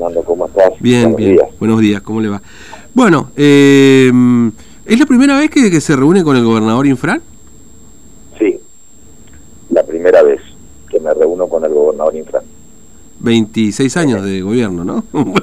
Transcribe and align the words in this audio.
Fernando, 0.00 0.24
¿cómo 0.24 0.46
estás? 0.46 0.72
Bien, 0.80 1.14
bien. 1.14 1.38
Buenos 1.58 1.78
días, 1.78 2.00
¿cómo 2.00 2.22
le 2.22 2.30
va? 2.30 2.40
Bueno, 2.94 3.32
eh, 3.36 4.10
¿es 4.86 4.98
la 4.98 5.04
primera 5.04 5.38
vez 5.38 5.50
que, 5.50 5.78
se 5.78 5.94
reúne 5.94 6.24
con 6.24 6.38
el 6.38 6.42
gobernador 6.42 6.86
Infran? 6.86 7.20
Sí, 8.38 8.58
la 9.68 9.82
primera 9.82 10.22
vez 10.22 10.40
que 10.88 10.98
me 11.00 11.12
reúno 11.12 11.48
con 11.48 11.66
el 11.66 11.74
gobernador 11.74 12.16
Infran. 12.16 12.42
26 13.18 13.94
años 13.98 14.24
de 14.24 14.40
gobierno, 14.40 14.86
¿no? 14.86 15.04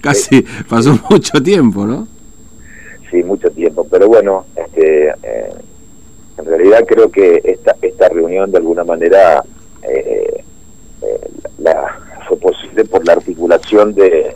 Casi 0.00 0.46
pasó 0.66 0.98
mucho 1.10 1.42
tiempo, 1.42 1.84
¿no? 1.84 2.08
Sí, 3.10 3.22
mucho 3.22 3.50
tiempo, 3.50 3.86
pero 3.90 4.08
bueno, 4.08 4.46
este, 4.56 5.08
eh, 5.10 5.50
en 6.38 6.44
realidad 6.46 6.86
creo 6.88 7.10
que 7.10 7.42
esta, 7.44 7.76
esta 7.82 8.08
reunión 8.08 8.50
de 8.50 8.56
alguna 8.56 8.82
manera 8.82 9.44
eh, 9.82 10.42
eh, 11.02 11.30
la, 11.58 12.06
fue 12.26 12.38
posible 12.38 12.84
por 12.84 13.06
la 13.06 13.12
articulación 13.12 13.35
de, 13.94 14.34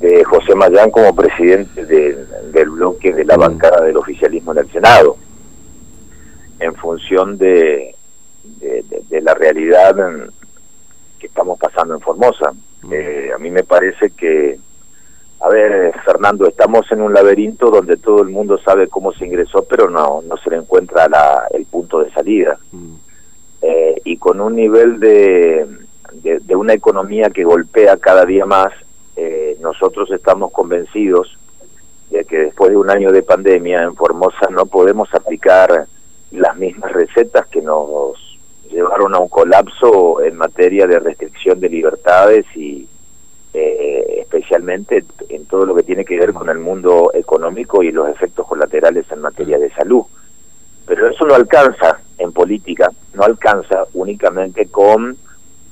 de 0.00 0.24
José 0.24 0.54
Mayán 0.54 0.90
como 0.90 1.14
presidente 1.14 1.84
del 1.84 2.70
bloque 2.70 3.12
de 3.12 3.24
la 3.24 3.36
bancada 3.36 3.82
del 3.82 3.96
oficialismo 3.96 4.52
en 4.52 4.58
el 4.58 4.70
Senado, 4.70 5.16
en 6.60 6.74
función 6.74 7.38
de, 7.38 7.94
de, 8.60 9.20
la 9.20 9.34
realidad 9.34 9.96
que 11.18 11.26
estamos 11.26 11.58
pasando 11.58 11.94
en 11.94 12.00
Formosa. 12.00 12.52
Eh, 12.90 13.30
a 13.34 13.38
mí 13.38 13.50
me 13.50 13.62
parece 13.62 14.10
que, 14.10 14.58
a 15.40 15.48
ver, 15.48 15.94
Fernando, 16.04 16.46
estamos 16.46 16.90
en 16.90 17.00
un 17.00 17.12
laberinto 17.12 17.70
donde 17.70 17.96
todo 17.96 18.22
el 18.22 18.28
mundo 18.28 18.58
sabe 18.58 18.88
cómo 18.88 19.12
se 19.12 19.26
ingresó, 19.26 19.64
pero 19.64 19.88
no, 19.88 20.22
no 20.22 20.36
se 20.36 20.50
le 20.50 20.56
encuentra 20.56 21.08
la, 21.08 21.46
el 21.52 21.64
punto 21.66 22.00
de 22.02 22.10
salida. 22.10 22.58
Eh, 23.60 24.00
y 24.04 24.16
con 24.16 24.40
un 24.40 24.56
nivel 24.56 24.98
de, 24.98 25.66
de, 26.14 26.56
una 26.56 26.74
economía 26.74 27.30
que 27.30 27.44
golpea 27.44 27.96
cada 27.96 28.24
día 28.24 28.44
más, 28.46 28.72
eh, 29.16 29.56
nosotros 29.60 30.10
estamos 30.10 30.52
convencidos 30.52 31.38
de 32.10 32.24
que 32.24 32.38
después 32.38 32.70
de 32.70 32.76
un 32.76 32.90
año 32.90 33.10
de 33.12 33.22
pandemia 33.22 33.82
en 33.82 33.94
Formosa 33.94 34.48
no 34.50 34.66
podemos 34.66 35.12
aplicar 35.14 35.86
las 36.30 36.56
mismas 36.56 36.92
recetas 36.92 37.46
que 37.46 37.62
nos 37.62 38.38
llevaron 38.70 39.14
a 39.14 39.18
un 39.18 39.28
colapso 39.28 40.22
en 40.22 40.36
materia 40.36 40.86
de 40.86 40.98
restricción 40.98 41.60
de 41.60 41.68
libertades 41.68 42.46
y 42.54 42.88
eh, 43.54 44.20
especialmente 44.20 45.04
en 45.28 45.44
todo 45.46 45.66
lo 45.66 45.74
que 45.74 45.82
tiene 45.82 46.04
que 46.04 46.18
ver 46.18 46.32
con 46.32 46.48
el 46.48 46.58
mundo 46.58 47.10
económico 47.12 47.82
y 47.82 47.92
los 47.92 48.08
efectos 48.08 48.46
colaterales 48.46 49.04
en 49.10 49.20
materia 49.20 49.58
de 49.58 49.70
salud. 49.72 50.04
Pero 50.86 51.08
eso 51.08 51.26
no 51.26 51.34
alcanza 51.34 52.00
en 52.18 52.32
política, 52.32 52.90
no 53.14 53.24
alcanza 53.24 53.84
únicamente 53.92 54.66
con 54.66 55.16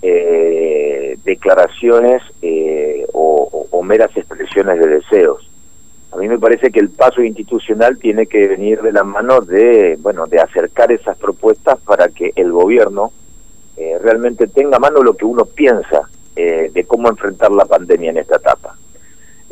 eh, 0.03 1.19
declaraciones 1.25 2.23
eh, 2.43 3.07
o, 3.13 3.83
meras 3.83 4.17
expresiones 4.17 4.79
de 4.79 4.87
deseos. 4.87 5.51
A 6.13 6.17
mí 6.17 6.29
me 6.29 6.39
parece 6.39 6.71
que 6.71 6.79
el 6.79 6.91
paso 6.91 7.23
institucional 7.23 7.99
tiene 7.99 8.27
que 8.27 8.47
venir 8.47 8.83
de 8.83 8.93
la 8.93 9.03
mano 9.03 9.41
de, 9.41 9.97
bueno, 10.01 10.27
de 10.27 10.39
acercar 10.39 10.93
esas 10.93 11.19
propuestas 11.19 11.81
para 11.81 12.09
que 12.09 12.31
el 12.37 12.53
gobierno 12.53 13.11
eh, 13.77 13.99
realmente 14.01 14.47
tenga 14.47 14.77
a 14.77 14.81
mano 14.81 15.03
lo 15.03 15.15
que 15.17 15.25
uno 15.25 15.45
piensa 15.45 16.09
eh, 16.37 16.71
de 16.73 16.85
cómo 16.85 17.09
enfrentar 17.09 17.51
la 17.51 17.65
pandemia 17.65 18.11
en 18.11 18.19
esta 18.19 18.37
etapa. 18.37 18.77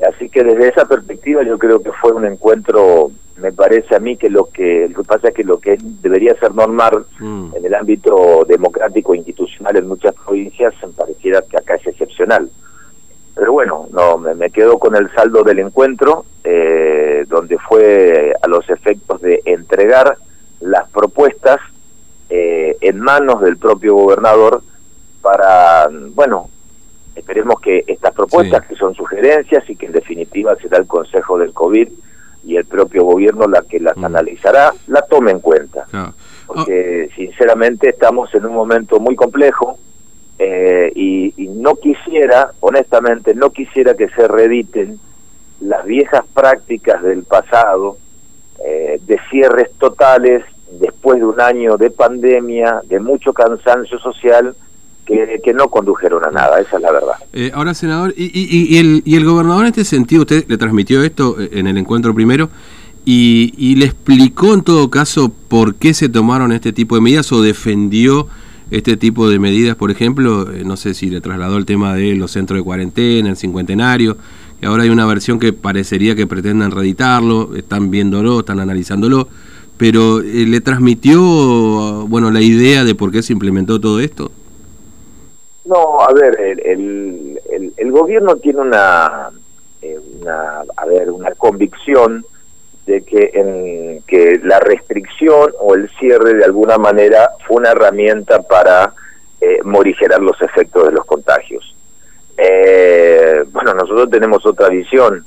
Así 0.09 0.29
que 0.29 0.45
desde 0.45 0.69
esa 0.69 0.85
perspectiva 0.85 1.43
yo 1.43 1.59
creo 1.59 1.83
que 1.83 1.91
fue 1.91 2.13
un 2.13 2.25
encuentro 2.27 3.11
me 3.41 3.53
parece 3.53 3.95
a 3.95 4.01
mí 4.01 4.17
que 4.17 4.31
lo 4.31 4.47
que, 4.47 4.89
lo 4.89 5.03
que 5.03 5.09
pasa 5.09 5.29
es 5.29 5.35
que 5.35 5.45
lo 5.45 5.59
que 5.59 5.79
debería 5.81 6.35
ser 6.35 6.55
normal 6.55 7.07
mm. 7.19 7.55
en 7.57 7.65
el 7.65 7.75
ámbito 7.75 8.45
democrático 8.47 9.15
e 9.15 9.19
institucional 9.19 9.77
en 9.77 9.89
muchas 9.89 10.15
provincias 10.15 10.75
me 10.83 10.93
pareciera 10.93 11.43
que 11.43 11.57
acá 11.57 11.77
es 11.77 11.87
excepcional. 11.87 12.51
Pero 13.35 13.53
bueno, 13.53 13.87
no 13.93 14.19
me, 14.19 14.51
quedo 14.51 14.79
con 14.79 14.97
el 14.97 15.09
saldo 15.13 15.45
del 15.45 15.61
encuentro, 15.61 16.25
eh, 16.43 17.25
donde 17.29 17.57
fue 17.59 18.35
a 18.43 18.49
los 18.49 18.69
efectos 18.69 19.21
de 19.21 19.41
entregar 19.45 20.17
las 20.61 20.91
propuestas 20.91 21.61
eh, 22.31 22.77
en 22.81 22.99
manos 22.99 23.41
del 23.41 23.57
propio 23.57 23.95
gobernador 23.95 24.63
para, 25.23 25.89
bueno, 26.15 26.51
esperemos 27.15 27.61
que 27.61 27.85
estas 27.87 28.13
propuestas, 28.13 28.67
que 28.67 28.75
son 28.75 28.95
sugerencias 28.95 29.69
y 29.71 29.77
que 29.77 29.87
en 29.87 29.93
definitiva 29.93 30.57
será 30.57 30.79
el 30.79 30.87
Consejo 30.89 31.39
del 31.39 31.53
COVID, 31.53 31.89
y 32.45 32.57
el 32.57 32.65
propio 32.65 33.05
gobierno 33.05 33.47
la 33.47 33.63
que 33.63 33.81
las 33.81 33.97
mm. 33.97 34.05
analizará, 34.05 34.73
la 34.87 35.03
tome 35.03 35.31
en 35.31 35.41
cuenta. 35.41 35.87
Porque 36.47 37.11
sinceramente 37.15 37.91
estamos 37.91 38.35
en 38.35 38.47
un 38.47 38.55
momento 38.55 38.99
muy 39.01 39.15
complejo 39.15 39.79
eh, 40.39 40.93
y, 40.95 41.49
no 41.49 41.75
quisiera, 41.75 42.53
honestamente, 42.61 43.35
no 43.35 43.51
quisiera 43.51 43.95
que 43.95 44.09
se 44.11 44.29
reediten 44.29 44.99
las 45.61 45.85
viejas 45.85 46.23
prácticas 46.33 47.03
del 47.03 47.25
pasado 47.25 47.99
eh, 48.65 49.01
de 49.05 49.19
cierres 49.29 49.73
totales 49.79 50.45
después 50.81 51.19
de 51.19 51.27
un 51.27 51.41
año 51.41 51.77
de 51.77 51.91
pandemia, 51.91 52.83
de 52.85 53.01
mucho 53.01 53.33
cansancio 53.33 53.99
social 53.99 54.55
que, 55.09 55.53
no 55.55 55.69
condujeron 55.69 56.25
a 56.25 56.31
nada, 56.31 56.61
esa 56.61 56.77
es 56.77 56.83
la 56.83 56.93
verdad. 56.93 57.15
Eh, 57.33 57.51
ahora, 57.55 57.75
senador, 57.75 58.13
y, 58.17 58.31
y, 58.35 58.79
el, 58.79 59.03
y 59.05 59.17
el 59.17 59.25
gobernador 59.25 59.65
en 59.65 59.69
este 59.69 59.85
sentido, 59.85 60.23
usted 60.23 60.45
le 60.49 60.59
transmitió 60.59 61.03
esto 61.03 61.41
eh, 61.41 61.49
en 61.53 61.67
el 61.67 61.79
encuentro 61.79 62.15
primero, 62.15 62.51
y, 63.05 63.55
y 63.57 63.77
le 63.77 63.87
explicó 63.87 64.53
en 64.53 64.63
todo 64.63 64.91
caso 64.91 65.33
por 65.49 65.77
qué 65.77 65.95
se 65.95 66.09
tomaron 66.09 66.53
este 66.53 66.73
tipo 66.73 66.95
de 66.95 67.01
medidas 67.01 67.33
o 67.33 67.41
defendió 67.41 68.29
este 68.71 68.99
tipo 68.99 69.31
de 69.31 69.39
medidas, 69.39 69.77
por 69.77 69.91
ejemplo, 69.91 70.53
eh, 70.53 70.63
no 70.65 70.77
sé 70.77 70.93
si 70.93 71.09
le 71.09 71.23
trasladó 71.23 71.57
el 71.57 71.65
tema 71.65 71.95
de 71.95 72.15
los 72.15 72.33
centros 72.33 72.59
de 72.59 72.65
cuarentena, 72.65 73.31
el 73.31 73.37
cincuentenario, 73.37 74.19
que 74.61 74.67
ahora 74.67 74.83
hay 74.83 74.91
una 74.91 75.07
versión 75.07 75.39
que 75.39 75.55
parecería 75.55 76.15
que 76.15 76.27
pretenden 76.27 76.71
reeditarlo, 76.71 77.55
están 77.57 77.91
viéndolo, 77.91 78.41
están 78.41 78.61
analizándolo, 78.61 79.29
pero 79.79 80.21
le 80.21 80.61
transmitió, 80.61 81.23
bueno, 82.09 82.31
la 82.31 82.43
idea 82.43 82.85
de 82.85 82.95
por 82.95 83.13
qué 83.13 83.23
se 83.23 83.33
implementó 83.33 83.81
todo 83.81 84.01
esto. 84.01 84.33
No, 85.69 86.01
a 86.01 86.11
ver, 86.15 86.41
el, 86.41 87.41
el, 87.51 87.73
el, 87.77 87.93
gobierno 87.93 88.37
tiene 88.37 88.61
una, 88.61 89.29
eh, 89.83 90.01
una, 90.19 90.63
a 90.75 90.87
ver, 90.87 91.11
una 91.11 91.33
convicción 91.33 92.25
de 92.87 93.03
que, 93.03 93.33
en, 93.35 94.03
que 94.07 94.41
la 94.43 94.61
restricción 94.61 95.53
o 95.61 95.75
el 95.75 95.91
cierre 96.01 96.33
de 96.33 96.45
alguna 96.47 96.79
manera 96.79 97.33
fue 97.47 97.59
una 97.59 97.73
herramienta 97.73 98.41
para 98.41 98.95
eh, 99.43 99.59
morigerar 99.63 100.23
los 100.23 100.41
efectos 100.41 100.87
de 100.87 100.93
los 100.93 101.05
contagios. 101.05 101.77
Eh, 102.39 103.45
bueno, 103.53 103.75
nosotros 103.75 104.09
tenemos 104.09 104.47
otra 104.47 104.71
visión, 104.71 105.27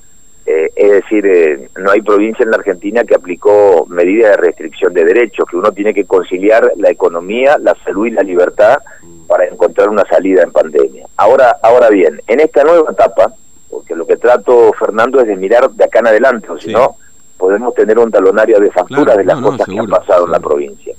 eh, 0.51 0.71
es 0.75 0.91
decir, 0.91 1.69
no 1.77 1.91
hay 1.91 2.01
provincia 2.01 2.43
en 2.43 2.51
la 2.51 2.57
Argentina 2.57 3.03
que 3.05 3.15
aplicó 3.15 3.85
medidas 3.87 4.31
de 4.31 4.37
restricción 4.37 4.93
de 4.93 5.05
derechos, 5.05 5.45
que 5.49 5.55
uno 5.55 5.71
tiene 5.71 5.93
que 5.93 6.03
conciliar 6.05 6.73
la 6.75 6.89
economía, 6.89 7.57
la 7.57 7.75
salud 7.85 8.07
y 8.07 8.11
la 8.11 8.21
libertad 8.21 8.79
para 9.27 9.45
encontrar 9.45 9.87
una 9.87 10.03
salida 10.05 10.43
en 10.43 10.51
pandemia. 10.51 11.07
Ahora, 11.15 11.55
ahora 11.61 11.89
bien, 11.89 12.21
en 12.27 12.41
esta 12.41 12.63
nueva 12.65 12.91
etapa, 12.91 13.31
porque 13.69 13.95
lo 13.95 14.05
que 14.05 14.17
trato, 14.17 14.73
Fernando, 14.73 15.21
es 15.21 15.27
de 15.27 15.37
mirar 15.37 15.71
de 15.71 15.85
acá 15.85 15.99
en 15.99 16.07
adelante, 16.07 16.49
o 16.49 16.59
si 16.59 16.73
no, 16.73 16.97
podemos 17.37 17.73
tener 17.73 17.97
un 17.97 18.11
talonario 18.11 18.59
de 18.59 18.71
factura 18.71 19.15
de 19.15 19.23
las 19.23 19.39
cosas 19.39 19.65
que 19.65 19.79
han 19.79 19.87
pasado 19.87 20.25
en 20.25 20.31
la 20.31 20.39
provincia. 20.41 20.93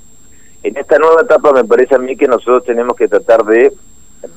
En 0.62 0.76
esta 0.76 0.98
nueva 0.98 1.22
etapa 1.22 1.52
me 1.52 1.64
parece 1.64 1.94
a 1.94 1.98
mí 1.98 2.16
que 2.16 2.26
nosotros 2.26 2.64
tenemos 2.64 2.96
que 2.96 3.08
tratar 3.08 3.44
de, 3.44 3.72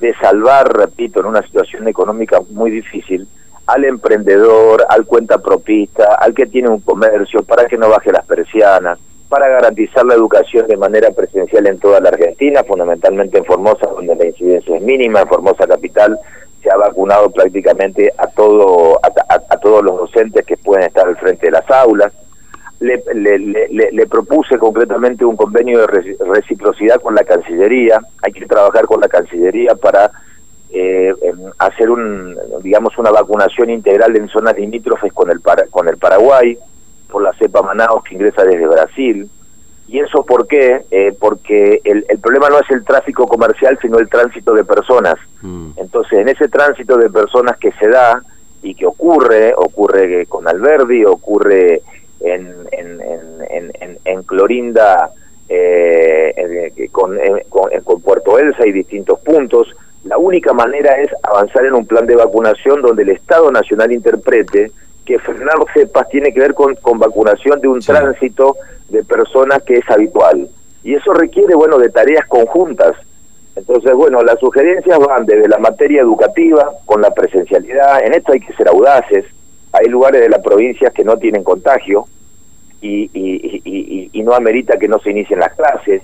de 0.01 0.13
salvar, 0.15 0.75
repito, 0.75 1.21
en 1.21 1.27
una 1.27 1.41
situación 1.41 1.87
económica 1.87 2.41
muy 2.49 2.71
difícil, 2.71 3.27
al 3.67 3.85
emprendedor, 3.85 4.85
al 4.89 5.05
cuenta 5.05 5.39
propista, 5.39 6.15
al 6.15 6.33
que 6.33 6.45
tiene 6.45 6.69
un 6.69 6.81
comercio, 6.81 7.43
para 7.43 7.65
que 7.65 7.77
no 7.77 7.89
baje 7.89 8.11
las 8.11 8.25
persianas, 8.25 8.99
para 9.29 9.47
garantizar 9.47 10.05
la 10.05 10.13
educación 10.13 10.67
de 10.67 10.77
manera 10.77 11.09
presencial 11.11 11.65
en 11.67 11.79
toda 11.79 11.99
la 11.99 12.09
Argentina, 12.09 12.63
fundamentalmente 12.63 13.37
en 13.39 13.45
Formosa, 13.45 13.87
donde 13.87 14.15
la 14.15 14.27
incidencia 14.27 14.75
es 14.75 14.81
mínima, 14.81 15.21
en 15.21 15.27
Formosa 15.27 15.67
Capital 15.67 16.17
se 16.61 16.71
ha 16.71 16.77
vacunado 16.77 17.29
prácticamente 17.29 18.11
a, 18.17 18.27
todo, 18.27 18.99
a, 19.03 19.57
todos 19.57 19.83
los 19.83 19.97
docentes 19.97 20.45
que 20.45 20.57
pueden 20.57 20.85
estar 20.85 21.07
al 21.07 21.15
frente 21.17 21.45
de 21.45 21.51
las 21.51 21.69
aulas. 21.69 22.11
Le, 22.79 23.01
le, 23.07 24.07
propuse 24.07 24.57
concretamente 24.57 25.23
un 25.23 25.37
convenio 25.37 25.79
de 25.79 25.87
reciprocidad 26.27 26.99
con 27.01 27.15
la 27.15 27.23
Cancillería, 27.23 28.01
hay 28.21 28.33
que 28.33 28.45
trabajar 28.45 28.85
con 28.85 28.99
la 28.99 29.07
Cancillería 29.07 29.75
para 29.75 30.11
eh, 30.77 31.13
hacer 31.57 31.89
un, 31.89 32.37
digamos, 32.61 32.97
una 32.97 33.09
vacunación 33.09 33.69
integral 33.69 34.13
en 34.17 34.27
zonas 34.27 34.57
limítrofes 34.57 35.13
con 35.13 35.31
el, 35.31 35.39
con 35.71 35.87
el 35.87 35.97
Paraguay, 35.97 36.57
por 37.09 37.23
la 37.23 37.31
cepa 37.33 37.61
Manaus 37.61 38.03
que 38.03 38.15
ingresa 38.15 38.43
desde 38.43 38.67
Brasil. 38.67 39.29
¿Y 39.87 39.99
eso 39.99 40.25
por 40.25 40.47
qué? 40.47 40.81
Eh, 40.91 41.15
porque 41.17 41.79
el, 41.85 42.05
el, 42.09 42.19
problema 42.19 42.49
no 42.49 42.59
es 42.59 42.69
el 42.71 42.83
tráfico 42.83 43.25
comercial, 43.25 43.79
sino 43.81 43.99
el 43.99 44.09
tránsito 44.09 44.53
de 44.53 44.65
personas. 44.65 45.15
Mm. 45.41 45.69
Entonces, 45.77 46.19
en 46.19 46.27
ese 46.27 46.49
tránsito 46.49 46.97
de 46.97 47.09
personas 47.09 47.57
que 47.57 47.71
se 47.73 47.87
da 47.87 48.21
y 48.61 48.75
que 48.75 48.85
ocurre, 48.85 49.53
ocurre 49.55 50.25
con 50.25 50.45
Alberdi, 50.45 51.05
ocurre 51.05 51.83
en, 52.19 52.53
en, 52.73 53.01
en, 53.01 53.97
en, 54.03 54.23
Clorinda, 54.23 55.09
eh, 55.47 56.89
con, 56.91 57.17
con, 57.47 57.69
con, 57.83 58.01
Puerto 58.01 58.37
Elsa 58.39 58.67
y 58.67 58.73
distintos 58.73 59.19
puntos, 59.19 59.73
La 60.05 60.17
única 60.19 60.53
manera 60.53 60.93
es 61.01 61.09
avanzar 61.23 61.65
en 61.65 61.73
un 61.73 61.85
plan 61.85 62.05
de 62.05 62.15
vacunación 62.15 62.81
donde 62.81 63.03
el 63.03 63.09
Estado 63.09 63.51
Nacional 63.51 63.91
interprete 63.91 64.71
que 65.03 65.19
frenar 65.19 65.55
cepas 65.73 66.07
tiene 66.09 66.31
que 66.31 66.39
ver 66.39 66.53
con, 66.53 66.75
con 66.75 66.99
vacunación 66.99 67.59
de 67.59 67.67
un 67.67 67.79
tránsito 67.79 68.55
de 68.89 69.03
personas 69.03 69.63
que 69.63 69.77
es 69.77 69.89
habitual. 69.89 70.47
Y 70.83 70.93
eso 70.93 71.11
requiere, 71.11 71.55
bueno, 71.55 71.79
de 71.79 71.89
tareas 71.89 72.27
conjuntas. 72.27 72.95
Entonces, 73.55 73.93
bueno, 73.93 74.21
las 74.21 74.39
sugerencias 74.39 74.99
van 74.99 75.25
desde 75.25 75.47
la 75.47 75.57
materia 75.57 76.01
educativa, 76.01 76.69
con 76.85 77.01
la 77.01 77.11
presencialidad, 77.11 78.05
en 78.05 78.13
esto 78.13 78.33
hay 78.33 78.41
que 78.41 78.53
ser 78.53 78.67
audaces, 78.67 79.25
hay 79.71 79.87
lugares 79.87 80.21
de 80.21 80.29
la 80.29 80.41
provincia 80.41 80.91
que 80.91 81.03
no 81.03 81.17
tienen 81.17 81.43
contagio 81.43 82.05
y, 82.81 83.09
y, 83.13 84.09
y, 84.13 84.23
no 84.23 84.33
amerita 84.33 84.77
que 84.77 84.87
no 84.87 84.99
se 84.99 85.11
inicien 85.11 85.39
las 85.39 85.55
clases, 85.55 86.03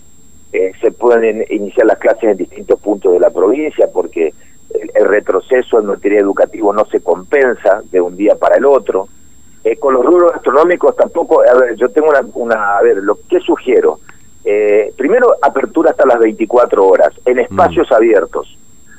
eh, 0.54 0.74
se 0.82 0.92
pueden 0.92 1.46
iniciar 1.50 1.86
las 1.88 1.98
clases 1.98 2.24
en 2.24 2.38
distintos 2.38 2.80
puntos 2.80 3.14
de 3.14 3.20
la 3.20 3.30
provincia 3.30 3.88
porque 3.92 4.34
el, 4.94 5.06
retroceso 5.06 5.80
en 5.80 5.86
materia 5.86 6.20
educativa 6.20 6.74
no 6.74 6.86
se 6.86 7.02
compensa 7.02 7.82
de 7.90 8.02
un 8.02 8.18
día 8.18 8.36
para 8.36 8.58
el 8.58 8.66
otro. 8.66 9.08
Eh, 9.64 9.78
con 9.78 9.94
los 9.94 10.04
rubros 10.04 10.34
gastronómicos 10.34 10.96
tampoco, 10.96 11.42
a 11.42 11.54
ver, 11.54 11.76
yo 11.76 11.90
tengo 11.90 12.10
una, 12.10 12.22
una 12.34 12.78
a 12.78 12.82
ver, 12.82 12.98
lo 12.98 13.18
que 13.30 13.40
sugiero, 13.40 14.00
eh, 14.44 14.92
primero 14.98 15.36
apertura 15.42 15.92
hasta 15.92 16.06
las 16.06 16.20
24 16.20 16.86
horas, 16.86 17.14
en 17.26 17.40
espacios 17.40 17.90
mm. 17.90 17.94
abiertos. 17.94 18.58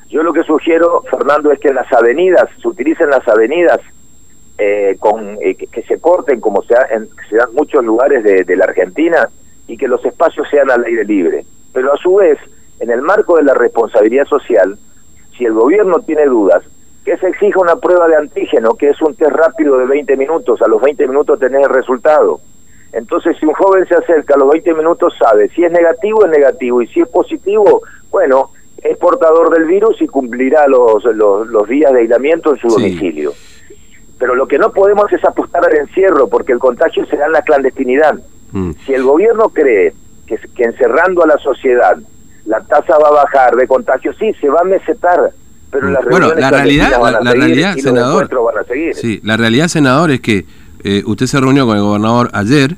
Yo 0.09 0.23
lo 0.23 0.33
que 0.33 0.45
sugiero, 0.45 1.03
Fernando, 1.11 1.51
es 1.51 1.59
que 1.59 1.69
en 1.69 1.75
las 1.75 1.93
avenidas, 1.93 2.49
se 2.61 2.69
utilicen 2.69 3.11
las 3.11 3.27
avenidas 3.27 3.81
eh, 4.59 4.97
con 5.01 5.39
que, 5.39 5.83
se 5.89 5.99
corten 5.99 6.41
como 6.41 6.63
se, 6.63 6.75
en, 6.91 7.09
se 7.29 7.37
dan 7.37 7.53
muchos 7.55 7.83
lugares 7.85 8.23
de, 8.23 8.45
de 8.45 8.57
la 8.57 8.65
Argentina 8.65 9.29
y 9.67 9.77
que 9.77 9.89
los 9.89 10.05
espacios 10.05 10.49
sean 10.51 10.71
al 10.71 10.85
aire 10.85 11.05
libre. 11.05 11.45
Pero 11.73 11.93
a 11.93 11.97
su 11.97 12.17
vez, 12.17 12.39
en 12.81 12.91
el 12.91 13.03
marco 13.03 13.37
de 13.37 13.45
la 13.45 13.55
responsabilidad 13.55 14.27
social, 14.27 14.77
si 15.37 15.45
el 15.45 15.53
gobierno 15.53 16.01
tiene 16.01 16.27
dudas, 16.27 16.63
que 17.05 17.17
se 17.17 17.29
exija 17.29 17.61
una 17.61 17.77
prueba 17.77 18.09
de 18.09 18.17
antígeno, 18.17 18.75
que 18.75 18.91
es 18.91 19.01
un 19.03 19.15
test 19.15 19.33
rápido 19.33 19.79
de 19.79 19.87
20 19.87 20.17
minutos, 20.17 20.63
a 20.63 20.69
los 20.69 20.81
20 20.81 21.09
minutos 21.09 21.39
tenés 21.39 21.65
el 21.65 21.71
resultado. 21.71 22.41
Entonces, 22.93 23.37
si 23.39 23.47
un 23.47 23.55
joven 23.55 23.87
se 23.87 23.95
acerca 23.95 24.35
a 24.35 24.39
los 24.39 24.51
20 24.51 24.75
minutos, 24.75 25.15
sabe 25.19 25.49
si 25.49 25.65
es 25.65 25.73
negativo, 25.73 26.25
es 26.25 26.31
negativo, 26.31 26.83
y 26.83 26.87
si 26.89 27.01
es 27.01 27.09
positivo, 27.09 27.83
bueno, 28.11 28.51
es 28.83 28.97
portador 28.99 29.51
del 29.51 29.65
virus 29.65 30.01
y 30.03 30.07
cumplirá 30.07 30.67
los, 30.67 31.05
los, 31.05 31.69
días 31.69 31.93
de 31.93 32.01
aislamiento 32.01 32.53
en 32.53 32.59
su 32.59 32.69
domicilio. 32.69 33.33
Pero 34.19 34.35
lo 34.35 34.47
que 34.47 34.59
no 34.59 34.73
podemos 34.73 35.13
es 35.13 35.25
apostar 35.25 35.65
al 35.65 35.77
encierro, 35.77 36.29
porque 36.29 36.53
el 36.53 36.59
contagio 36.59 37.07
será 37.07 37.27
en 37.27 37.33
la 37.33 37.43
clandestinidad. 37.43 38.19
Mm. 38.53 38.73
Si 38.87 38.95
el 38.95 39.03
gobierno 39.03 39.49
cree 39.49 39.95
que, 40.27 40.39
que 40.55 40.65
encerrando 40.65 41.25
a 41.25 41.27
la 41.27 41.39
sociedad 41.39 41.99
la 42.47 42.61
tasa 42.61 42.99
va 42.99 43.09
a 43.09 43.25
bajar 43.25 43.57
de 43.57 43.67
contagio, 43.67 44.13
sí, 44.15 44.33
se 44.41 44.49
va 44.49 44.61
a 44.61 44.65
mesetar, 44.65 45.33
pero 45.71 45.91
las 45.91 46.05
bueno, 46.05 46.35
la 46.35 46.51
realidad, 46.51 47.01
la, 47.23 47.33
realidad, 47.33 47.77
senador, 47.77 48.29
Sí, 48.95 49.21
la 49.23 49.37
realidad, 49.37 49.69
senador, 49.69 50.11
es 50.11 50.21
que 50.21 50.45
eh, 50.85 51.03
usted 51.07 51.27
se 51.27 51.41
reunió 51.41 51.67
con 51.67 51.77
el 51.77 51.83
gobernador 51.83 52.31
ayer 52.33 52.77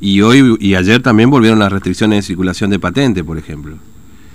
y 0.00 0.20
hoy 0.20 0.56
y 0.60 0.74
ayer 0.74 1.02
también 1.02 1.30
volvieron 1.30 1.58
las 1.58 1.72
restricciones 1.72 2.18
de 2.18 2.22
circulación 2.22 2.70
de 2.70 2.78
patente, 2.78 3.24
por 3.24 3.38
ejemplo. 3.38 3.76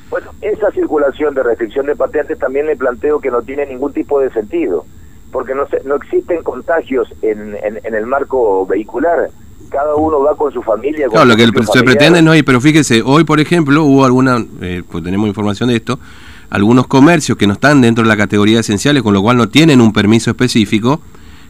Bueno, 0.10 0.32
esa 0.42 0.70
circulación 0.72 1.34
de 1.34 1.44
restricción 1.44 1.86
de 1.86 1.96
patentes 1.96 2.38
también 2.38 2.66
le 2.66 2.76
planteo 2.76 3.20
que 3.20 3.32
no 3.32 3.42
tiene 3.42 3.66
ningún 3.66 3.94
tipo 3.94 4.20
de 4.20 4.32
sentido, 4.32 4.86
porque 5.32 5.56
no, 5.56 5.66
no 5.86 5.96
existen 5.96 6.44
contagios 6.44 7.08
en, 7.22 7.56
en 7.62 7.96
el 7.96 8.06
marco 8.06 8.66
vehicular 8.66 9.30
cada 9.74 9.96
uno 9.96 10.22
va 10.22 10.36
con 10.36 10.54
su 10.54 10.62
familia. 10.62 11.08
claro, 11.10 11.26
lo 11.26 11.36
que 11.36 11.50
se 11.74 11.84
pretende 11.84 12.22
no 12.22 12.32
hay, 12.32 12.44
pero 12.44 12.62
fíjese, 12.62 13.02
hoy 13.04 13.24
por 13.24 13.40
ejemplo 13.40 13.84
hubo 13.84 14.06
alguna, 14.06 14.46
eh, 14.62 14.84
pues 14.90 15.04
tenemos 15.04 15.28
información 15.28 15.70
de 15.70 15.76
esto, 15.76 16.00
algunos 16.50 16.86
comercios 16.88 17.38
que 17.38 17.48
no 17.48 17.54
están 17.54 17.82
dentro 17.82 18.04
de 18.04 18.08
la 18.08 18.16
categoría 18.16 18.60
esenciales, 18.60 19.02
con 19.02 19.14
lo 19.14 19.22
cual 19.22 19.38
no 19.38 19.50
tienen 19.50 19.82
un 19.82 19.92
permiso 19.92 20.30
específico, 20.30 21.02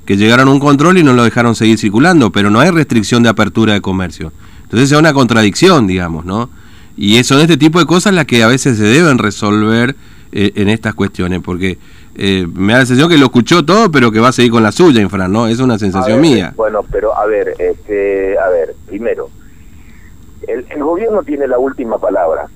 que 0.05 0.17
llegaron 0.17 0.47
a 0.47 0.51
un 0.51 0.59
control 0.59 0.97
y 0.97 1.03
no 1.03 1.13
lo 1.13 1.23
dejaron 1.23 1.55
seguir 1.55 1.77
circulando, 1.77 2.31
pero 2.31 2.49
no 2.49 2.59
hay 2.59 2.71
restricción 2.71 3.23
de 3.23 3.29
apertura 3.29 3.73
de 3.73 3.81
comercio. 3.81 4.31
Entonces 4.63 4.91
es 4.91 4.97
una 4.97 5.13
contradicción, 5.13 5.87
digamos, 5.87 6.25
¿no? 6.25 6.49
Y 6.95 7.21
son 7.23 7.41
este 7.41 7.57
tipo 7.57 7.79
de 7.79 7.85
cosas 7.85 8.13
las 8.13 8.25
que 8.25 8.43
a 8.43 8.47
veces 8.47 8.77
se 8.77 8.83
deben 8.83 9.17
resolver 9.17 9.95
eh, 10.35 10.51
en 10.55 10.67
estas 10.67 10.95
cuestiones, 10.95 11.41
porque 11.45 11.77
eh, 12.15 12.47
me 12.51 12.73
da 12.73 12.79
la 12.79 12.85
sensación 12.87 13.07
que 13.07 13.19
lo 13.19 13.25
escuchó 13.25 13.63
todo, 13.63 13.91
pero 13.91 14.11
que 14.11 14.19
va 14.19 14.29
a 14.29 14.31
seguir 14.31 14.51
con 14.51 14.63
la 14.63 14.71
suya, 14.71 14.99
Infran, 14.99 15.31
¿no? 15.31 15.47
Es 15.47 15.59
una 15.59 15.77
sensación 15.77 16.19
mía. 16.21 16.53
Bueno, 16.55 16.83
pero 16.91 17.15
a 17.15 17.25
ver, 17.27 17.53
este, 17.59 18.35
a 18.39 18.49
ver, 18.49 18.73
primero, 18.87 19.29
el, 20.47 20.83
gobierno 20.83 21.21
tiene 21.21 21.47
la 21.47 21.59
última 21.59 21.99
palabra. 21.99 22.47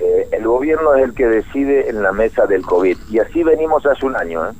Eh, 0.00 0.28
el 0.32 0.46
gobierno 0.46 0.94
es 0.94 1.04
el 1.04 1.14
que 1.14 1.26
decide 1.26 1.88
en 1.88 2.02
la 2.02 2.12
mesa 2.12 2.46
del 2.46 2.62
COVID. 2.62 2.98
Y 3.10 3.20
así 3.20 3.42
venimos 3.42 3.86
hace 3.86 4.04
un 4.04 4.14
año. 4.14 4.46
¿eh? 4.46 4.52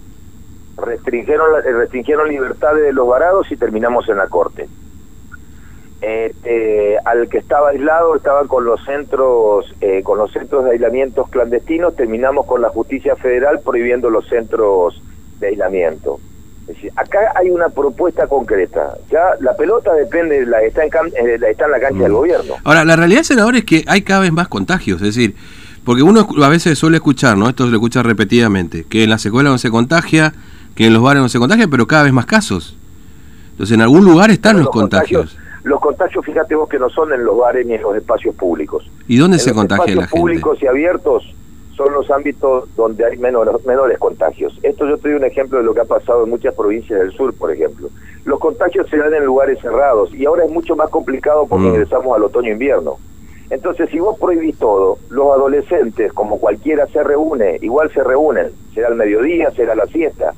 Restringieron, 0.78 1.62
restringieron 1.62 2.30
libertades 2.30 2.82
de 2.82 2.94
los 2.94 3.06
varados 3.06 3.52
y 3.52 3.58
terminamos 3.58 4.08
en 4.08 4.16
la 4.16 4.28
corte. 4.28 4.68
Este, 6.02 6.98
al 7.04 7.28
que 7.28 7.38
estaba 7.38 7.68
aislado 7.68 8.16
estaban 8.16 8.48
con 8.48 8.64
los 8.64 8.84
centros 8.84 9.72
eh, 9.80 10.02
con 10.02 10.18
los 10.18 10.32
centros 10.32 10.64
de 10.64 10.72
aislamientos 10.72 11.28
clandestinos 11.30 11.94
terminamos 11.94 12.44
con 12.44 12.60
la 12.60 12.70
justicia 12.70 13.14
federal 13.14 13.60
prohibiendo 13.64 14.10
los 14.10 14.26
centros 14.26 15.00
de 15.38 15.46
aislamiento. 15.46 16.18
Es 16.62 16.74
decir, 16.74 16.92
acá 16.96 17.32
hay 17.36 17.50
una 17.50 17.68
propuesta 17.68 18.26
concreta. 18.26 18.96
Ya 19.12 19.20
la 19.38 19.54
pelota 19.54 19.94
depende 19.94 20.44
la 20.44 20.60
está 20.62 20.82
en 20.84 20.90
eh, 20.90 21.38
está 21.48 21.66
en 21.66 21.70
la 21.70 21.78
cancha 21.78 22.02
del 22.02 22.10
mm. 22.10 22.16
gobierno. 22.16 22.54
Ahora 22.64 22.84
la 22.84 22.96
realidad 22.96 23.22
senador 23.22 23.54
es 23.54 23.64
que 23.64 23.84
hay 23.86 24.02
cada 24.02 24.22
vez 24.22 24.32
más 24.32 24.48
contagios 24.48 25.00
es 25.02 25.14
decir 25.14 25.36
porque 25.84 26.02
uno 26.02 26.26
a 26.42 26.48
veces 26.48 26.76
suele 26.80 26.96
escuchar 26.96 27.36
no 27.36 27.48
esto 27.48 27.64
se 27.64 27.70
lo 27.70 27.76
escucha 27.76 28.02
repetidamente 28.02 28.84
que 28.88 29.04
en 29.04 29.10
las 29.10 29.24
escuelas 29.24 29.52
no 29.52 29.58
se 29.58 29.70
contagia 29.70 30.32
que 30.74 30.86
en 30.86 30.94
los 30.94 31.02
bares 31.02 31.22
no 31.22 31.28
se 31.28 31.38
contagia 31.38 31.68
pero 31.68 31.86
cada 31.86 32.02
vez 32.02 32.12
más 32.12 32.26
casos. 32.26 32.76
Entonces 33.52 33.74
en 33.74 33.82
algún 33.82 34.04
lugar 34.04 34.32
están 34.32 34.58
los, 34.58 34.68
contagios 34.68 35.36
los 35.64 35.80
contagios, 35.80 36.24
fíjate 36.24 36.54
vos 36.54 36.68
que 36.68 36.78
no 36.78 36.90
son 36.90 37.12
en 37.12 37.24
los 37.24 37.36
bares 37.36 37.64
ni 37.64 37.74
en 37.74 37.82
los 37.82 37.96
espacios 37.96 38.34
públicos. 38.34 38.90
¿Y 39.06 39.16
dónde 39.16 39.38
se 39.38 39.54
contagia 39.54 39.94
la 39.94 40.06
gente? 40.06 40.20
públicos 40.20 40.58
y 40.60 40.66
abiertos 40.66 41.34
son 41.76 41.92
los 41.92 42.10
ámbitos 42.10 42.74
donde 42.76 43.04
hay 43.06 43.16
menores, 43.16 43.54
menores 43.64 43.98
contagios. 43.98 44.58
Esto 44.62 44.88
yo 44.88 44.98
te 44.98 45.08
doy 45.08 45.18
un 45.18 45.24
ejemplo 45.24 45.58
de 45.58 45.64
lo 45.64 45.72
que 45.72 45.80
ha 45.80 45.84
pasado 45.84 46.24
en 46.24 46.30
muchas 46.30 46.54
provincias 46.54 46.98
del 46.98 47.12
sur, 47.12 47.32
por 47.34 47.52
ejemplo. 47.52 47.88
Los 48.24 48.40
contagios 48.40 48.88
se 48.90 48.96
dan 48.96 49.14
en 49.14 49.24
lugares 49.24 49.60
cerrados 49.60 50.12
y 50.14 50.26
ahora 50.26 50.44
es 50.44 50.50
mucho 50.50 50.76
más 50.76 50.90
complicado 50.90 51.46
porque 51.46 51.66
mm. 51.66 51.74
ingresamos 51.74 52.16
al 52.16 52.24
otoño-invierno. 52.24 52.96
Entonces, 53.50 53.88
si 53.90 54.00
vos 54.00 54.18
prohibís 54.18 54.58
todo, 54.58 54.98
los 55.10 55.32
adolescentes, 55.32 56.12
como 56.12 56.40
cualquiera 56.40 56.86
se 56.86 57.02
reúne, 57.02 57.58
igual 57.60 57.90
se 57.92 58.02
reúnen, 58.02 58.50
será 58.74 58.88
el 58.88 58.94
mediodía, 58.96 59.50
será 59.52 59.74
la 59.74 59.86
siesta. 59.86 60.34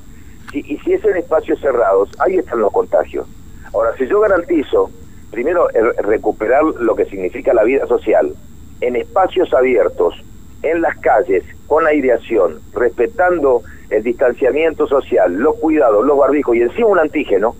y 0.53 0.77
si 0.77 0.93
es 0.93 1.03
en 1.03 1.17
espacios 1.17 1.59
cerrados, 1.59 2.09
ahí 2.19 2.35
están 2.35 2.59
los 2.59 2.71
contagios. 2.71 3.27
Ahora, 3.73 3.91
si 3.97 4.07
yo 4.07 4.21
garantizo 4.21 4.89
primero 5.31 5.67
recuperar 5.97 6.63
lo 6.63 6.95
que 6.95 7.05
significa 7.05 7.53
la 7.53 7.63
vida 7.63 7.85
social 7.87 8.33
en 8.81 8.95
espacios 8.95 9.53
abiertos, 9.53 10.15
en 10.63 10.81
las 10.81 10.97
calles, 10.97 11.43
con 11.67 11.85
aireación, 11.85 12.59
respetando 12.73 13.61
el 13.89 14.03
distanciamiento 14.03 14.87
social, 14.87 15.33
los 15.33 15.55
cuidados, 15.55 16.05
los 16.05 16.17
barbijos 16.17 16.55
y 16.55 16.61
encima 16.61 16.87
un 16.87 16.99
antígeno, 16.99 17.55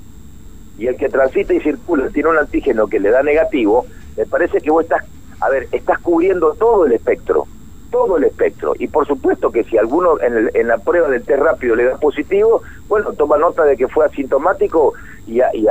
y 0.78 0.88
el 0.88 0.98
que 0.98 1.10
transita 1.10 1.54
y 1.54 1.62
circula 1.62 2.10
tiene 2.10 2.30
un 2.30 2.38
antígeno 2.38 2.88
que 2.88 3.00
le 3.00 3.10
da 3.10 3.24
negativo, 3.24 3.86
me 4.18 4.26
parece 4.26 4.60
que 4.60 4.72
vos 4.72 4.84
estás, 4.84 5.06
a 5.40 5.50
ver, 5.50 5.68
estás 5.72 6.00
cubriendo 6.00 6.54
todo 6.54 6.86
el 6.86 6.94
espectro, 6.94 7.46
todo 7.92 8.18
el 8.18 8.26
espectro. 8.26 8.74
Y 8.78 8.88
por 8.88 9.08
supuesto 9.08 9.52
que 9.52 9.64
si 9.64 9.78
alguno 9.78 10.20
en, 10.22 10.50
en 10.54 10.68
la 10.68 10.78
prueba 10.78 11.08
del 11.10 11.24
test 11.24 11.42
rápido 11.42 11.76
le 11.76 11.86
da 11.86 11.98
positivo, 11.98 12.62
bueno, 12.88 13.14
toma 13.14 13.38
nota 13.38 13.64
de 13.64 13.78
que 13.78 13.88
fue 13.88 14.06
asintomático 14.06 14.94
y 15.28 15.40
a, 15.42 15.48
y 15.54 15.66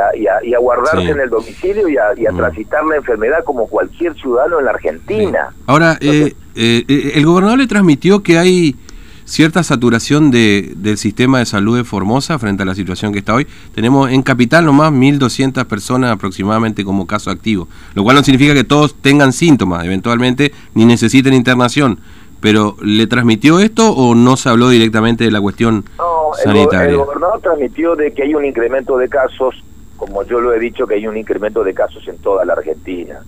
y 0.48 0.54
a, 0.54 0.58
guardarse 0.58 1.10
en 1.10 1.20
el 1.20 1.30
domicilio 1.30 1.88
y 1.88 1.96
a, 1.96 2.04
y 2.16 2.26
a 2.26 2.32
mm. 2.32 2.36
transitar 2.36 2.84
la 2.84 2.96
enfermedad 2.96 3.44
como 3.44 3.66
cualquier 3.66 4.14
ciudadano 4.14 4.58
en 4.58 4.64
la 4.64 4.70
Argentina. 4.72 5.54
Ahora, 5.66 5.98
eh, 6.00 6.34
eh, 6.54 6.84
eh, 6.88 7.12
el 7.14 7.24
gobernador 7.26 7.58
le 7.58 7.66
transmitió 7.66 8.22
que 8.22 8.38
hay 8.38 8.76
cierta 9.24 9.62
saturación 9.62 10.30
de, 10.30 10.74
del 10.76 10.98
sistema 10.98 11.38
de 11.38 11.46
salud 11.46 11.76
de 11.76 11.84
Formosa 11.84 12.38
frente 12.38 12.62
a 12.62 12.66
la 12.66 12.74
situación 12.74 13.12
que 13.12 13.20
está 13.20 13.34
hoy. 13.34 13.46
Tenemos 13.74 14.10
en 14.10 14.22
Capital 14.22 14.64
nomás 14.66 14.92
1.200 14.92 15.64
personas 15.66 16.12
aproximadamente 16.12 16.84
como 16.84 17.06
caso 17.06 17.30
activo, 17.30 17.68
lo 17.94 18.02
cual 18.02 18.16
no 18.16 18.24
significa 18.24 18.54
que 18.54 18.64
todos 18.64 18.94
tengan 18.94 19.32
síntomas 19.32 19.84
eventualmente 19.84 20.52
ni 20.74 20.84
necesiten 20.84 21.34
internación. 21.34 22.00
Pero 22.40 22.76
¿le 22.82 23.06
transmitió 23.06 23.58
esto 23.58 23.90
o 23.92 24.14
no 24.14 24.36
se 24.36 24.50
habló 24.50 24.68
directamente 24.68 25.24
de 25.24 25.30
la 25.30 25.40
cuestión 25.40 25.86
sanitaria? 26.34 26.90
El, 26.90 26.96
gobernador 26.96 27.40
transmitió 27.40 27.96
de 27.96 28.12
que 28.12 28.22
hay 28.22 28.34
un 28.34 28.44
incremento 28.44 28.96
de 28.98 29.08
casos, 29.08 29.62
como 29.96 30.22
yo 30.24 30.40
lo 30.40 30.52
he 30.52 30.58
dicho, 30.58 30.86
que 30.86 30.94
hay 30.94 31.06
un 31.06 31.16
incremento 31.16 31.64
de 31.64 31.74
casos 31.74 32.06
en 32.08 32.18
toda 32.18 32.44
la 32.44 32.54
Argentina. 32.54 33.22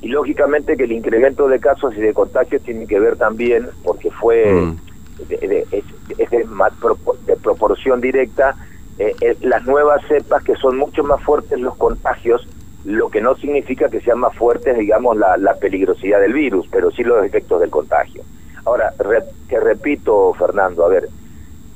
Y 0.00 0.08
lógicamente 0.08 0.76
que 0.76 0.84
el 0.84 0.92
incremento 0.92 1.48
de 1.48 1.58
casos 1.58 1.94
y 1.96 2.00
de 2.00 2.14
contagios 2.14 2.62
tiene 2.62 2.86
que 2.86 3.00
ver 3.00 3.16
también, 3.16 3.68
porque 3.82 4.10
fue 4.10 4.52
mm. 4.52 4.76
de, 5.28 5.66
es, 5.72 6.30
de, 6.30 7.36
proporción 7.42 8.00
directa, 8.00 8.54
eh, 8.98 9.14
eh, 9.20 9.36
las 9.40 9.64
nuevas 9.64 10.02
cepas 10.06 10.42
que 10.44 10.54
son 10.56 10.76
mucho 10.76 11.02
más 11.04 11.22
fuertes 11.22 11.58
los 11.58 11.76
contagios, 11.76 12.46
lo 12.84 13.10
que 13.10 13.20
no 13.20 13.34
significa 13.36 13.88
que 13.88 14.00
sean 14.00 14.20
más 14.20 14.34
fuertes, 14.36 14.78
digamos, 14.78 15.16
la, 15.16 15.36
la 15.36 15.54
peligrosidad 15.54 16.20
del 16.20 16.32
virus, 16.32 16.66
pero 16.70 16.90
sí 16.90 17.02
los 17.02 17.24
efectos 17.24 17.60
del 17.60 17.70
contagio. 17.70 18.22
Ahora, 18.64 18.92
que 19.48 19.58
repito, 19.58 20.34
Fernando, 20.34 20.84
a 20.84 20.88
ver, 20.88 21.08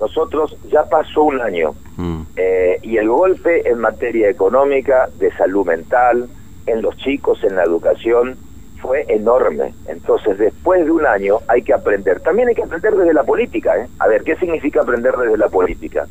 nosotros 0.03 0.57
ya 0.71 0.83
pasó 0.89 1.23
un 1.23 1.41
año 1.41 1.75
Mm. 1.97 2.23
eh, 2.37 2.79
y 2.83 2.97
el 2.97 3.09
golpe 3.09 3.69
en 3.69 3.79
materia 3.79 4.29
económica, 4.29 5.09
de 5.19 5.31
salud 5.33 5.65
mental, 5.67 6.27
en 6.67 6.83
los 6.83 6.97
chicos, 6.97 7.45
en 7.45 7.55
la 7.55 7.63
educación, 7.65 8.37
fue 8.81 9.05
enorme. 9.09 9.75
Entonces, 9.87 10.39
después 10.39 10.85
de 10.85 10.91
un 10.91 11.07
año 11.07 11.39
hay 11.47 11.63
que 11.63 11.73
aprender. 11.73 12.19
También 12.21 12.49
hay 12.49 12.55
que 12.55 12.63
aprender 12.65 12.97
desde 12.97 13.15
la 13.15 13.23
política. 13.23 13.77
¿eh? 13.79 13.87
A 14.01 14.09
ver, 14.09 14.25
¿qué 14.25 14.35
significa 14.37 14.81
aprender 14.81 15.15
desde 15.17 15.37
la 15.37 15.49
política? 15.49 16.07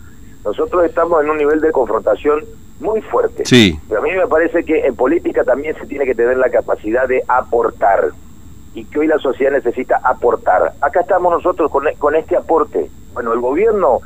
Nosotros 0.45 0.85
estamos 0.85 1.21
en 1.23 1.29
un 1.29 1.37
nivel 1.37 1.59
de 1.59 1.71
confrontación 1.71 2.45
muy 2.79 3.01
fuerte. 3.01 3.43
Sí. 3.45 3.77
Pero 3.89 4.01
a 4.01 4.03
mí 4.03 4.11
me 4.11 4.27
parece 4.27 4.63
que 4.63 4.85
en 4.85 4.95
política 4.95 5.43
también 5.43 5.75
se 5.75 5.85
tiene 5.85 6.05
que 6.05 6.15
tener 6.15 6.37
la 6.37 6.49
capacidad 6.49 7.07
de 7.07 7.23
aportar 7.27 8.11
y 8.73 8.85
que 8.85 8.99
hoy 8.99 9.07
la 9.07 9.17
sociedad 9.19 9.51
necesita 9.51 9.99
aportar. 10.03 10.73
Acá 10.81 11.01
estamos 11.01 11.31
nosotros 11.33 11.69
con, 11.71 11.85
con 11.97 12.15
este 12.15 12.35
aporte. 12.37 12.89
Bueno, 13.13 13.33
el 13.33 13.39
gobierno 13.39 13.99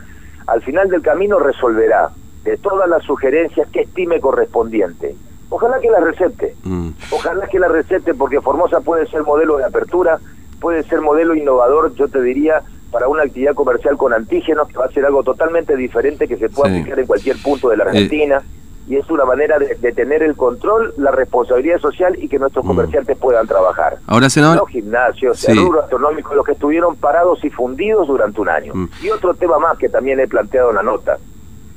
al 0.47 0.61
final 0.61 0.89
del 0.89 1.01
camino 1.01 1.39
resolverá 1.39 2.09
de 2.43 2.57
todas 2.57 2.87
las 2.89 3.03
sugerencias 3.03 3.67
que 3.71 3.81
estime 3.81 4.19
correspondiente. 4.19 5.15
Ojalá 5.49 5.79
que 5.79 5.89
la 5.89 5.99
recete, 5.99 6.55
Mm. 6.63 6.89
ojalá 7.11 7.47
que 7.47 7.59
la 7.59 7.67
recete 7.67 8.13
porque 8.13 8.41
Formosa 8.41 8.81
puede 8.81 9.05
ser 9.07 9.23
modelo 9.23 9.57
de 9.57 9.65
apertura, 9.65 10.19
puede 10.59 10.83
ser 10.83 11.01
modelo 11.01 11.35
innovador, 11.35 11.93
yo 11.95 12.07
te 12.07 12.21
diría, 12.21 12.61
para 12.91 13.07
una 13.07 13.23
actividad 13.23 13.53
comercial 13.53 13.97
con 13.97 14.13
antígenos, 14.13 14.67
que 14.67 14.77
va 14.77 14.85
a 14.85 14.91
ser 14.91 15.05
algo 15.05 15.21
totalmente 15.23 15.75
diferente 15.75 16.27
que 16.27 16.37
se 16.37 16.49
pueda 16.49 16.71
Sí. 16.73 16.79
aplicar 16.79 16.99
en 16.99 17.05
cualquier 17.07 17.37
punto 17.43 17.69
de 17.69 17.77
la 17.77 17.83
Argentina. 17.85 18.41
Y 18.87 18.95
es 18.97 19.09
una 19.09 19.25
manera 19.25 19.57
de, 19.57 19.75
de 19.75 19.91
tener 19.93 20.21
el 20.21 20.35
control, 20.35 20.93
la 20.97 21.11
responsabilidad 21.11 21.79
social 21.79 22.15
y 22.21 22.27
que 22.27 22.37
nuestros 22.37 22.63
Mm. 22.63 22.67
comerciantes 22.67 23.17
puedan 23.17 23.47
trabajar. 23.47 23.97
Ahora, 24.07 24.29
senador, 24.29 24.57
Los 24.57 24.69
gimnasios, 24.69 25.39
Sí. 25.39 25.51
el 25.51 25.57
rubro 25.57 25.81
astronómico, 25.81 26.35
los 26.35 26.45
que 26.45 26.51
estuvieron 26.51 26.95
parados 26.95 27.43
y 27.43 27.49
fundidos 27.49 28.07
durante 28.07 28.39
un 28.41 28.49
año. 28.49 28.73
Mm. 28.75 28.89
Y 29.03 29.09
otro 29.09 29.33
tema 29.33 29.57
más 29.59 29.77
que 29.77 29.89
también 29.89 30.19
he 30.19 30.27
planteado 30.27 30.69
en 30.69 30.75
la 30.75 30.83
nota, 30.83 31.17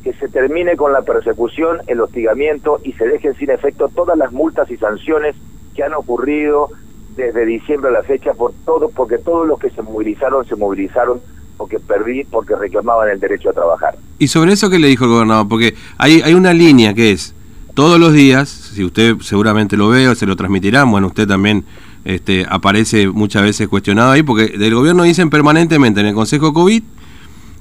que 0.04 0.12
se 0.14 0.28
termine 0.28 0.76
con 0.76 0.92
la 0.92 1.02
persecución, 1.02 1.78
el 1.86 2.00
hostigamiento 2.00 2.78
y 2.84 2.92
se 2.92 3.06
dejen 3.06 3.34
sin 3.34 3.50
efecto 3.50 3.88
todas 3.88 4.16
las 4.18 4.30
multas 4.32 4.70
y 4.70 4.76
sanciones 4.76 5.34
que 5.74 5.82
han 5.82 5.94
ocurrido 5.94 6.68
desde 7.16 7.44
diciembre 7.46 7.88
a 7.90 7.92
la 7.92 8.02
fecha 8.02 8.32
por 8.34 8.52
todo, 8.64 8.90
porque 8.90 9.18
todos 9.18 9.46
los 9.46 9.58
que 9.58 9.70
se 9.70 9.82
movilizaron 9.82 10.44
se 10.44 10.54
movilizaron 10.56 11.20
porque 11.58 11.78
perdí, 11.78 12.24
porque 12.24 12.54
reclamaban 12.56 13.10
el 13.10 13.20
derecho 13.20 13.50
a 13.50 13.52
trabajar. 13.52 13.98
¿y 14.18 14.28
sobre 14.28 14.52
eso 14.52 14.70
qué 14.70 14.78
le 14.78 14.88
dijo 14.88 15.04
el 15.04 15.10
gobernador? 15.10 15.48
Porque 15.48 15.74
hay, 15.98 16.22
hay 16.22 16.34
una 16.34 16.54
línea 16.54 16.94
que 16.94 17.12
es, 17.12 17.34
todos 17.74 18.00
los 18.00 18.12
días, 18.12 18.48
si 18.48 18.84
usted 18.84 19.16
seguramente 19.20 19.76
lo 19.76 19.88
ve 19.88 20.08
o 20.08 20.14
se 20.14 20.26
lo 20.26 20.34
transmitirán, 20.36 20.90
bueno, 20.90 21.08
usted 21.08 21.28
también 21.28 21.64
este, 22.04 22.46
aparece 22.48 23.08
muchas 23.08 23.42
veces 23.42 23.68
cuestionado 23.68 24.12
ahí, 24.12 24.22
porque 24.22 24.56
del 24.58 24.74
gobierno 24.74 25.02
dicen 25.02 25.30
permanentemente 25.30 26.00
en 26.00 26.06
el 26.06 26.14
Consejo 26.14 26.52
COVID 26.52 26.82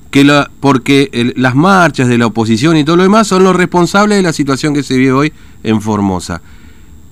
que 0.09 0.23
la, 0.23 0.49
porque 0.59 1.33
las 1.35 1.53
marchas 1.53 2.07
de 2.07 2.17
la 2.17 2.27
oposición 2.27 2.77
y 2.77 2.83
todo 2.83 2.95
lo 2.95 3.03
demás 3.03 3.27
son 3.27 3.43
los 3.43 3.55
responsables 3.55 4.17
de 4.17 4.23
la 4.23 4.33
situación 4.33 4.73
que 4.73 4.83
se 4.83 4.97
vive 4.97 5.11
hoy 5.11 5.33
en 5.63 5.81
Formosa. 5.81 6.41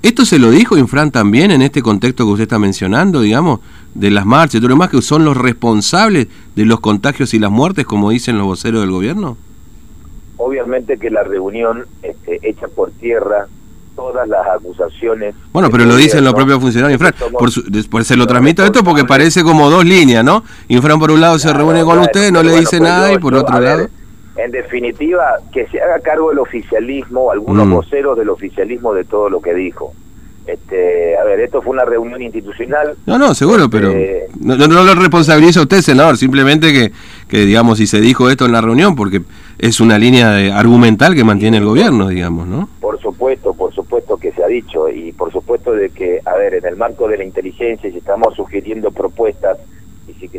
¿Esto 0.05 0.23
se 0.23 0.37
lo 0.37 0.51
dijo 0.51 0.77
Infran 0.77 1.09
también 1.09 1.49
en 1.49 1.61
este 1.63 1.81
contexto 1.81 2.25
que 2.25 2.31
usted 2.31 2.43
está 2.43 2.59
mencionando, 2.59 3.21
digamos, 3.21 3.59
de 3.95 4.11
las 4.11 4.25
marchas 4.25 4.55
y 4.55 4.57
todo 4.59 4.69
lo 4.69 4.75
demás, 4.75 4.89
que 4.91 5.01
son 5.01 5.25
los 5.25 5.35
responsables 5.35 6.27
de 6.55 6.65
los 6.65 6.79
contagios 6.79 7.33
y 7.33 7.39
las 7.39 7.49
muertes, 7.49 7.85
como 7.85 8.11
dicen 8.11 8.37
los 8.37 8.45
voceros 8.45 8.81
del 8.81 8.91
gobierno? 8.91 9.35
Obviamente 10.37 10.97
que 10.99 11.09
la 11.09 11.23
reunión 11.23 11.85
este, 12.03 12.39
echa 12.47 12.67
por 12.67 12.91
tierra 12.91 13.47
todas 13.95 14.27
las 14.27 14.45
acusaciones. 14.55 15.33
Bueno, 15.51 15.69
pero 15.71 15.85
lo 15.85 15.95
dicen 15.95 16.23
los 16.23 16.33
propios 16.35 16.59
funcionarios 16.59 17.01
Infran. 17.01 17.31
Por, 17.31 17.49
su- 17.49 17.63
por- 17.89 18.03
se 18.05 18.15
lo 18.15 18.27
transmito 18.27 18.63
esto 18.63 18.83
porque 18.83 19.05
parece 19.05 19.41
como 19.43 19.71
dos 19.71 19.85
líneas, 19.85 20.23
¿no? 20.23 20.43
Infran 20.67 20.99
por 20.99 21.09
un 21.11 21.21
lado 21.21 21.39
se 21.39 21.51
reúne 21.51 21.83
con 21.83 21.97
usted, 21.99 22.31
no 22.31 22.43
le 22.43 22.51
dice 22.59 22.77
pues 22.77 22.81
nada 22.81 23.11
y 23.13 23.17
por 23.17 23.33
otro 23.33 23.59
lado... 23.59 23.87
En 24.37 24.51
definitiva, 24.51 25.35
que 25.53 25.65
se 25.67 25.81
haga 25.81 25.99
cargo 25.99 26.31
el 26.31 26.39
oficialismo, 26.39 27.31
algunos 27.31 27.65
Mm. 27.67 27.71
voceros 27.73 28.17
del 28.17 28.29
oficialismo 28.29 28.93
de 28.93 29.05
todo 29.05 29.29
lo 29.29 29.41
que 29.41 29.53
dijo. 29.53 29.93
Este, 30.45 31.17
a 31.17 31.23
ver, 31.23 31.39
esto 31.39 31.59
fue 31.61 31.73
una 31.73 31.85
reunión 31.85 32.21
institucional. 32.21 32.95
No, 33.07 33.17
no, 33.17 33.33
seguro, 33.33 33.67
pero 33.67 33.89
Eh, 33.91 34.27
no, 34.39 34.55
no, 34.55 34.67
no 34.67 34.83
lo 34.83 34.93
responsabiliza 34.93 35.61
usted, 35.61 35.81
senador, 35.81 36.17
simplemente 36.17 36.71
que, 36.71 36.91
que, 37.27 37.45
digamos, 37.45 37.79
si 37.79 37.87
se 37.87 37.99
dijo 37.99 38.29
esto 38.29 38.45
en 38.45 38.51
la 38.51 38.61
reunión, 38.61 38.95
porque 38.95 39.21
es 39.57 39.79
una 39.79 39.97
línea 39.97 40.29
de- 40.31 40.51
argumental 40.51 41.15
que 41.15 41.23
mantiene 41.23 41.57
el 41.57 41.65
gobierno, 41.65 42.09
digamos, 42.09 42.45
¿no? 42.47 42.69
Por 42.79 43.01
supuesto, 43.01 43.55
por 43.55 43.73
supuesto 43.73 44.17
que 44.17 44.31
se 44.33 44.43
ha 44.43 44.47
dicho 44.47 44.87
y 44.87 45.13
por 45.13 45.31
supuesto 45.31 45.71
de 45.71 45.89
que, 45.89 46.19
a 46.25 46.35
ver, 46.35 46.53
en 46.53 46.65
el 46.65 46.75
marco 46.75 47.07
de 47.07 47.17
la 47.17 47.23
inteligencia, 47.23 47.89
si 47.89 47.97
estamos 47.97 48.35
sugiriendo 48.35 48.91
propuestas 48.91 49.57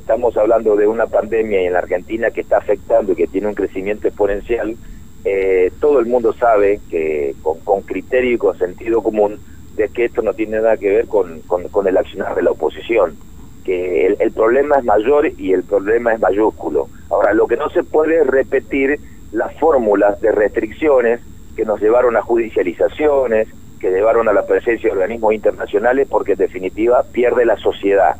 estamos 0.06 0.36
hablando 0.36 0.76
de 0.76 0.86
una 0.86 1.08
pandemia 1.08 1.62
en 1.62 1.72
la 1.72 1.80
Argentina 1.80 2.30
que 2.30 2.42
está 2.42 2.58
afectando 2.58 3.10
y 3.10 3.16
que 3.16 3.26
tiene 3.26 3.48
un 3.48 3.54
crecimiento 3.54 4.06
exponencial, 4.06 4.76
eh, 5.24 5.72
todo 5.80 5.98
el 5.98 6.06
mundo 6.06 6.32
sabe 6.32 6.78
que 6.88 7.34
con, 7.42 7.58
con 7.58 7.82
criterio 7.82 8.34
y 8.34 8.38
con 8.38 8.56
sentido 8.56 9.02
común 9.02 9.40
de 9.74 9.88
que 9.88 10.04
esto 10.04 10.22
no 10.22 10.32
tiene 10.32 10.58
nada 10.58 10.76
que 10.76 10.90
ver 10.90 11.08
con, 11.08 11.42
el 11.88 11.96
accionar 11.96 12.36
de 12.36 12.42
la 12.42 12.52
oposición, 12.52 13.16
que 13.64 14.06
el, 14.06 14.16
el 14.20 14.30
problema 14.30 14.76
es 14.78 14.84
mayor 14.84 15.28
y 15.36 15.52
el 15.52 15.64
problema 15.64 16.14
es 16.14 16.20
mayúsculo. 16.20 16.86
Ahora, 17.10 17.34
lo 17.34 17.48
que 17.48 17.56
no 17.56 17.68
se 17.70 17.82
puede 17.82 18.20
es 18.20 18.28
repetir 18.28 19.00
las 19.32 19.58
fórmulas 19.58 20.20
de 20.20 20.30
restricciones 20.30 21.20
que 21.56 21.64
nos 21.64 21.80
llevaron 21.80 22.16
a 22.16 22.22
judicializaciones, 22.22 23.48
que 23.80 23.90
llevaron 23.90 24.28
a 24.28 24.32
la 24.32 24.46
presencia 24.46 24.88
de 24.88 24.92
organismos 24.92 25.34
internacionales, 25.34 26.06
porque 26.08 26.34
en 26.34 26.38
definitiva 26.38 27.02
pierde 27.12 27.44
la 27.44 27.56
sociedad. 27.56 28.14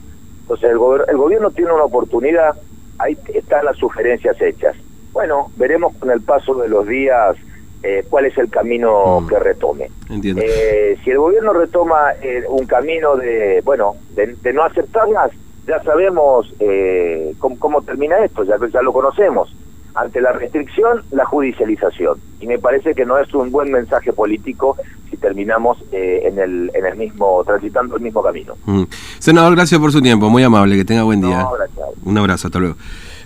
Entonces 0.47 0.71
el, 0.71 0.79
gober- 0.79 1.05
el 1.09 1.17
gobierno 1.17 1.51
tiene 1.51 1.73
una 1.73 1.83
oportunidad, 1.85 2.55
ahí 2.99 3.19
están 3.35 3.65
las 3.65 3.77
sugerencias 3.79 4.41
hechas. 4.41 4.77
Bueno, 5.13 5.51
veremos 5.57 5.93
con 5.97 6.11
el 6.13 6.21
paso 6.21 6.55
de 6.55 6.69
los 6.69 6.87
días 6.87 7.37
eh, 7.83 8.05
cuál 8.09 8.27
es 8.27 8.39
el 8.39 8.49
camino 8.49 9.21
Mm. 9.23 9.27
que 9.29 9.39
retome. 9.41 9.91
Entiendo. 10.09 10.43
Eh, 10.45 10.97
si 11.03 11.11
el 11.11 11.19
gobierno 11.19 11.53
retoma 11.53 12.13
eh, 12.23 12.45
un 12.49 12.65
camino 12.67 13.17
de, 13.17 13.61
bueno, 13.65 13.97
de, 14.15 14.35
de 14.37 14.53
no 14.53 14.63
aceptarlas, 14.63 15.33
ya 15.67 15.83
sabemos 15.83 16.55
eh, 16.61 17.35
cómo, 17.41 17.59
cómo 17.59 17.83
termina 17.83 18.25
esto, 18.25 18.45
ya, 18.45 18.57
ya 18.73 18.83
lo 18.83 18.93
conocemos. 18.93 19.53
Ante 19.95 20.21
la 20.21 20.31
restricción, 20.33 21.03
la 21.11 21.25
judicialización. 21.25 22.21
Y 22.39 22.47
me 22.47 22.59
parece 22.59 22.95
que 22.95 23.05
no 23.05 23.19
es 23.19 23.33
un 23.35 23.51
buen 23.51 23.73
mensaje 23.73 24.13
político 24.13 24.77
terminamos 25.17 25.79
eh, 25.93 26.23
en, 26.25 26.39
el, 26.39 26.71
en 26.75 26.87
el 26.87 26.97
mismo, 26.97 27.43
transitando 27.45 27.97
el 27.97 28.03
mismo 28.03 28.23
camino. 28.23 28.55
Mm. 28.65 28.85
Senador, 29.19 29.55
gracias 29.55 29.81
por 29.81 29.93
su 29.93 30.01
tiempo, 30.01 30.29
muy 30.31 30.43
amable, 30.43 30.77
que 30.77 30.85
tenga 30.85 31.03
buen 31.03 31.21
día. 31.21 31.43
No, 31.43 31.53
gracias. 31.53 31.87
Un 32.05 32.19
abrazo, 32.19 32.49
hasta 32.49 32.59
luego. 32.59 32.77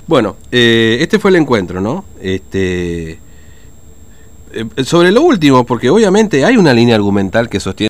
Bueno, 0.06 0.37
eh, 0.50 0.99
este 1.00 1.18
fue 1.18 1.30
el 1.30 1.37
encuentro, 1.37 1.80
¿no? 1.80 2.04
Este, 2.20 3.20
eh, 4.52 4.64
sobre 4.85 5.12
lo 5.12 5.23
último, 5.23 5.64
porque 5.64 5.90
obviamente 5.90 6.44
hay 6.44 6.56
una 6.56 6.73
línea 6.73 6.97
argumental 6.97 7.49
que 7.49 7.61
sostiene 7.61 7.78